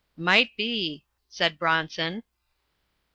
"Might 0.17 0.57
be," 0.57 1.05
said 1.29 1.59
Bronson. 1.59 2.23